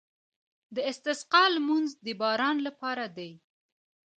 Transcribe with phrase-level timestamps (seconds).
[0.75, 3.31] د استسقا لمونځ د باران لپاره دی.